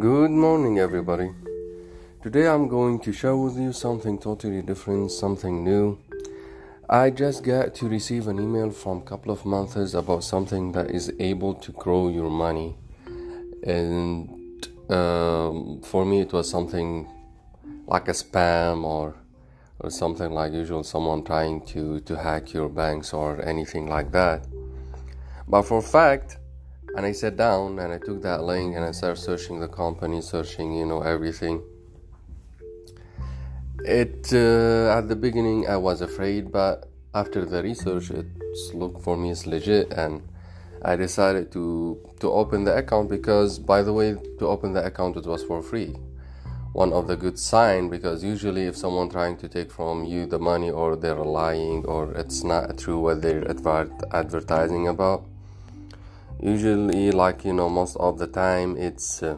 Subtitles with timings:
[0.00, 1.30] Good morning, everybody.
[2.22, 5.98] Today I'm going to share with you something totally different, something new.
[6.88, 10.90] I just got to receive an email from a couple of months about something that
[10.90, 12.78] is able to grow your money,
[13.62, 17.06] and um, for me it was something
[17.86, 19.14] like a spam or
[19.80, 24.46] or something like usual, someone trying to to hack your banks or anything like that.
[25.46, 26.38] But for fact,
[26.96, 30.20] and I sat down and I took that link and I started searching the company,
[30.20, 31.62] searching, you know, everything.
[33.84, 38.26] It uh, at the beginning I was afraid, but after the research, it
[38.74, 40.22] looked for me as legit, and
[40.82, 45.16] I decided to to open the account because, by the way, to open the account
[45.16, 45.96] it was for free.
[46.72, 50.38] One of the good sign because usually if someone trying to take from you the
[50.38, 55.24] money or they're lying or it's not true what they're adver- advertising about
[56.42, 59.36] usually like you know most of the time it's uh,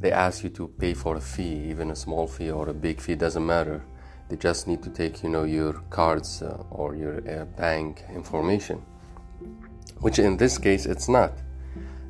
[0.00, 3.00] they ask you to pay for a fee even a small fee or a big
[3.00, 3.84] fee doesn't matter.
[4.28, 8.82] They just need to take you know your cards uh, or your uh, bank information
[9.98, 11.32] which in this case it's not.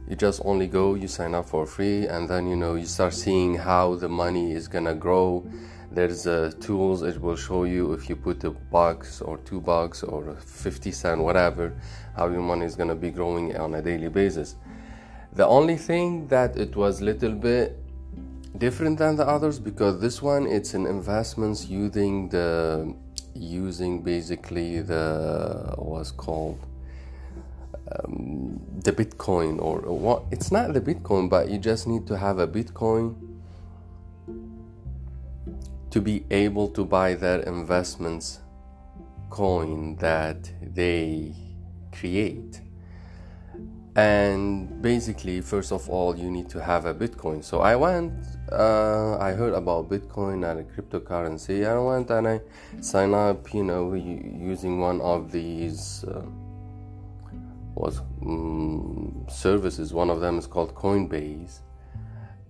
[0.09, 3.15] You just only go you sign up for free and then you know you start
[3.15, 5.49] seeing how the money is gonna grow
[5.93, 10.03] there's uh, tools it will show you if you put a box or two bucks
[10.03, 11.75] or 50 cent whatever
[12.17, 14.57] how your money is gonna be growing on a daily basis.
[15.33, 17.77] The only thing that it was little bit
[18.59, 22.95] different than the others because this one it's an investments using the
[23.35, 26.59] using basically the what's called
[27.93, 32.39] um, the bitcoin or what it's not the bitcoin but you just need to have
[32.39, 33.15] a bitcoin
[35.91, 38.41] to be able to buy their investments
[39.29, 41.35] coin that they
[41.93, 42.61] create.
[43.97, 47.43] And basically first of all you need to have a bitcoin.
[47.43, 48.13] So i went
[48.53, 51.67] uh, i heard about bitcoin and a cryptocurrency.
[51.67, 52.41] I went and i
[52.81, 56.23] signed up you know using one of these uh,
[57.75, 59.93] was um, services.
[59.93, 61.61] One of them is called coinbase.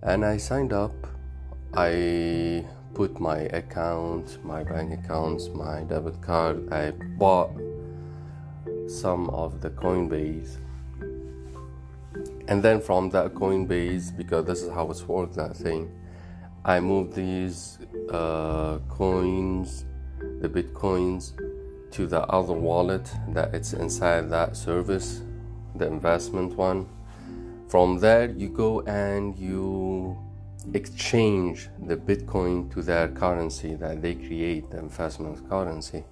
[0.03, 0.93] And i signed up.
[1.73, 7.51] I put my account my bank accounts my debit card i bought
[8.87, 10.57] some of the coinbase.
[12.49, 15.89] And then from that coinbase because this is how it's worked that thing
[16.65, 19.85] i moved these uh, coins
[20.41, 21.33] the bitcoins
[21.91, 25.21] to the other wallet that it's inside that service
[25.75, 26.87] the investment one.
[27.69, 30.17] From there you go and you
[30.73, 36.03] exchange the bitcoin to their currency that they create the investment currency.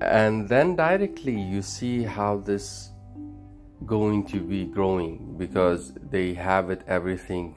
[0.00, 2.90] And then directly you see how this
[3.86, 7.56] going to be growing because they have it everything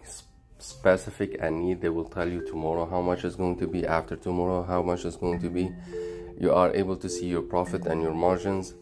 [0.58, 1.82] specific and need.
[1.82, 5.06] They will tell you tomorrow how much is going to be after tomorrow how much
[5.06, 5.72] is going to be.
[6.40, 8.74] You are able to see your profit and your margins.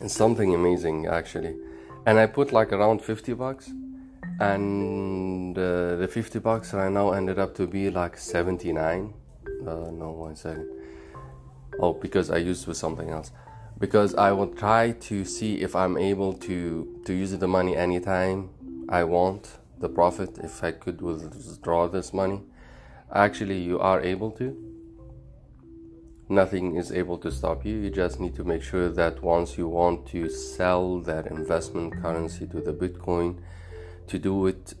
[0.00, 1.56] And something amazing actually.
[2.06, 3.70] And i put like around 50 bucks
[4.40, 9.12] and uh, the 50 bucks right now ended up to be like 79
[9.66, 10.68] uh, no one second.
[11.78, 13.30] Oh because i used with something else.
[13.78, 18.50] Because I will try to see if I'm able to to use the money anytime
[18.88, 22.42] I want the profit if I could withdraw this money.
[23.12, 24.56] Actually you are able to.
[26.28, 27.76] Nothing is able to stop you.
[27.76, 32.46] You just need to make sure that once you want to sell that investment currency
[32.46, 33.40] to the bitcoin
[34.10, 34.74] to do it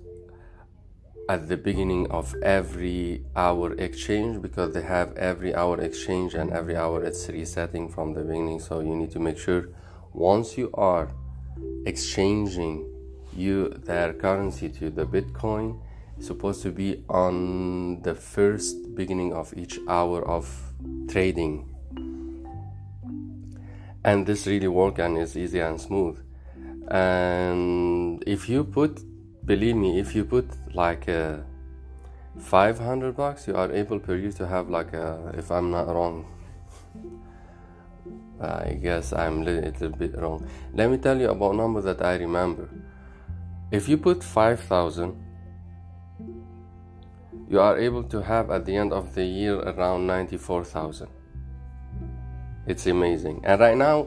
[1.28, 6.76] at the beginning of every hour exchange because they have every hour exchange and every
[6.76, 8.58] hour it's resetting from the beginning.
[8.60, 9.68] So you need to make sure
[10.12, 11.08] once you are
[11.86, 12.86] exchanging
[13.32, 15.80] you their currency to the bitcoin
[16.20, 20.44] it's supposed to be on the first beginning of each hour of
[21.08, 21.74] trading.
[24.04, 26.22] And this really work and is easy and smooth.
[26.90, 29.00] And if you put
[29.44, 31.38] believe me if you put like uh,
[32.36, 35.88] a 500 bucks you are able per year to have like a if i'm not
[35.88, 36.24] wrong.
[38.40, 40.48] I guess i'm a little bit wrong.
[40.72, 42.68] Let me tell you about number that i remember.
[43.70, 45.26] If you put 5000
[47.48, 51.08] you are able to have at the end of the year around 94000
[52.66, 53.40] it's amazing.
[53.44, 54.06] And right now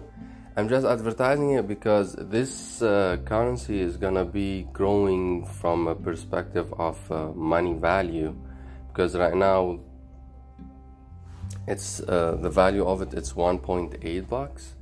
[0.56, 6.72] I'm just advertising it because this uh, currency is gonna be growing from a perspective
[6.78, 8.36] of uh, money value
[8.90, 9.80] because right now
[11.68, 14.76] it's uh, the value of it it's 1.8 bucks.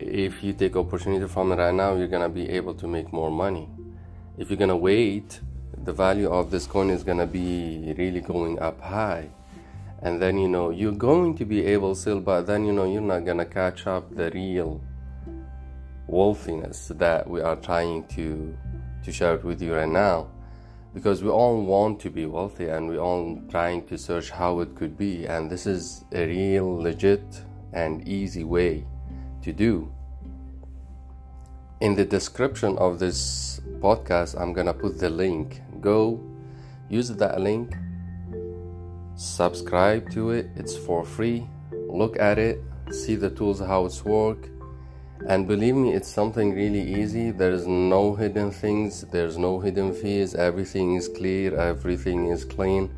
[0.00, 3.30] If you take opportunity from it right now you're gonna be able to make more
[3.30, 3.68] money.
[4.38, 5.40] If you're gonna wait
[5.84, 9.30] the value of this coin is gonna be really going up high
[10.02, 13.00] and then you know you're going to be able to but then you know you're
[13.00, 14.80] not gonna catch up the real
[16.06, 18.56] wealthiness that we are trying to
[19.02, 20.28] to share it with you right now.
[20.94, 24.74] Because we all want to be wealthy and we all trying to search how it
[24.74, 25.26] could be.
[25.26, 28.84] And this is a real legit and easy way
[29.42, 29.90] to do.
[31.80, 35.62] In the description of this podcast i'm gonna put the link.
[35.80, 36.20] Go
[36.88, 37.74] use that link
[39.16, 40.50] subscribe to it.
[40.56, 41.46] It's for free.
[41.88, 42.60] Look at it.
[42.90, 44.48] See the tools how it's work.
[45.28, 47.30] And believe me it's something really easy.
[47.30, 49.02] There's no hidden things.
[49.12, 51.56] There's no hidden fees everything is clear.
[51.56, 52.92] Everything is clean.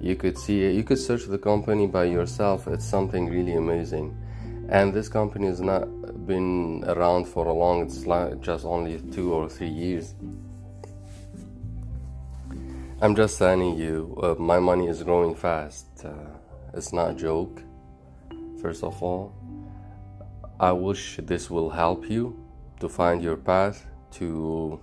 [0.00, 0.74] You could see it.
[0.74, 2.68] You could search the company by yourself.
[2.68, 4.16] It's something really amazing.
[4.68, 5.86] And this company has not
[6.26, 10.14] been around for a long it's like just only two or three years
[13.02, 16.12] i'm just telling you uh, my money is growing fast uh,
[16.72, 17.62] it's not a joke
[18.62, 19.34] first of all.
[20.60, 22.38] I wish this will help you
[22.78, 24.80] to find your path to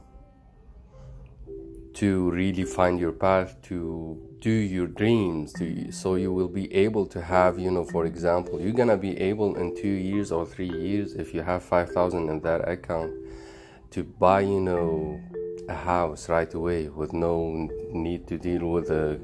[1.94, 7.06] to really find your path to do your dreams to, so you will be able
[7.08, 10.70] to have you know for example you're gonna be able in two years or three
[10.70, 13.12] years if you have 5000 in that account
[13.92, 15.20] to buy you know
[15.70, 19.20] a house right away with no need to deal with a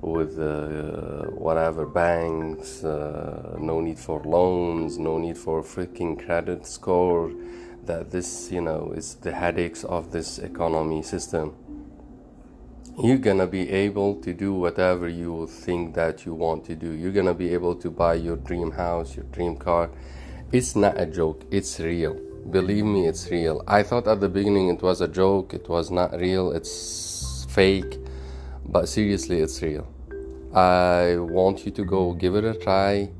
[0.00, 7.32] with uh, whatever banks, uh, no need for loans, no need for freaking credit score.
[7.84, 11.54] That this, you know, is the headaches of this economy system.
[13.02, 16.92] You're gonna be able to do whatever you think that you want to do.
[16.92, 19.90] You're gonna be able to buy your dream house, your dream car.
[20.52, 22.33] It's not a joke, it's real.
[22.50, 23.62] Believe me, it's real.
[23.66, 27.98] I thought at the beginning it was a joke, it was not real, it's fake,
[28.66, 29.86] but seriously, it's real.
[30.54, 33.10] I want you to go give it a try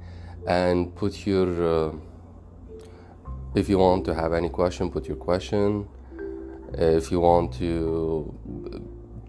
[0.47, 1.49] and put your.
[1.89, 1.93] Uh,
[3.55, 5.89] if you want to have any question, put your question.
[6.75, 8.33] If you want to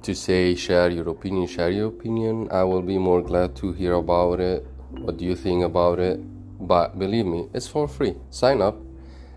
[0.02, 2.48] to say share your opinion, share your opinion.
[2.52, 4.66] I will be more glad to hear about it.
[4.90, 6.20] What do you think about it?
[6.60, 8.16] But believe me, it's for free.
[8.30, 8.78] Sign up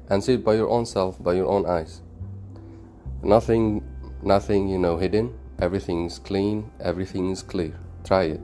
[0.08, 2.02] and see it by your own self, by your own eyes.
[3.22, 3.84] Nothing,
[4.22, 5.38] nothing, you know, hidden.
[5.60, 6.70] Everything is clean.
[6.80, 7.78] Everything is clear.
[8.04, 8.40] Try it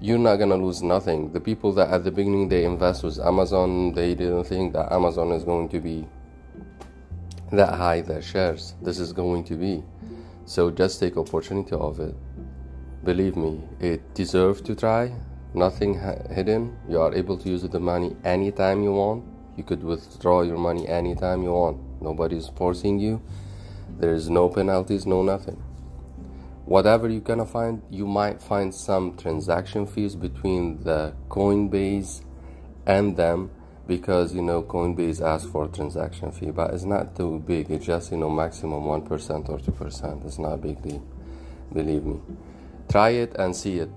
[0.00, 1.32] you're not gonna lose nothing.
[1.32, 5.32] The people that at the beginning they invest with Amazon, they didn't think that Amazon
[5.32, 6.06] is going to be
[7.50, 8.74] that high their shares.
[8.82, 9.82] This is going to be.
[10.44, 12.14] So just take opportunity of it.
[13.04, 15.12] Believe me, it deserves to try.
[15.54, 15.98] Nothing
[16.30, 16.76] hidden.
[16.88, 19.24] You are able to use the money anytime you want.
[19.58, 22.00] You could withdraw your money anytime you want.
[22.00, 23.20] Nobody's forcing you.
[23.98, 25.60] There is no penalties, no nothing.
[26.64, 32.22] Whatever you're gonna find you might find some transaction fees between the coinbase
[32.86, 33.50] and them
[33.88, 37.68] because you know coinbase asks for a transaction fee but it's not too big.
[37.68, 41.02] It's just you know maximum 1% or 2% it's not a big deal
[41.72, 42.20] believe me.
[42.88, 43.90] Try it and see it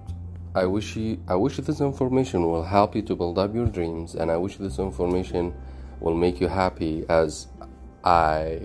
[0.56, 4.16] i wish you i wish this information will help you to build up your dreams
[4.16, 5.54] and i wish this information
[6.00, 7.48] will make you happy as
[8.04, 8.60] I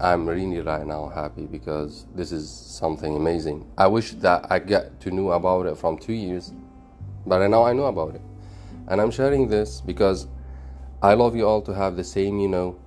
[0.00, 3.70] I'm really right now happy because this is something amazing.
[3.76, 6.52] I wish that I get to know about it from two years,
[7.26, 8.22] but right now I know about it,
[8.88, 10.28] and I'm sharing this because
[11.02, 12.78] I love you all to have the same, you know,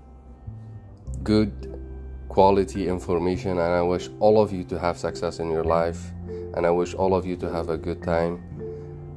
[1.23, 1.79] good
[2.27, 6.12] quality information, and I wish all of you to have success in your life,
[6.53, 8.41] and I wish all of you to have a good time.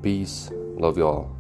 [0.03, 0.51] Peace.
[0.79, 1.36] Love you all.